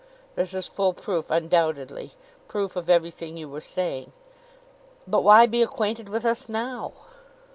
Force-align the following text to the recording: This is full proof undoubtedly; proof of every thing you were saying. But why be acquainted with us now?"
This 0.33 0.55
is 0.55 0.67
full 0.67 0.93
proof 0.93 1.29
undoubtedly; 1.29 2.13
proof 2.47 2.75
of 2.75 2.89
every 2.89 3.11
thing 3.11 3.37
you 3.37 3.47
were 3.47 3.61
saying. 3.61 4.11
But 5.05 5.21
why 5.21 5.45
be 5.45 5.61
acquainted 5.61 6.09
with 6.09 6.25
us 6.25 6.49
now?" 6.49 6.93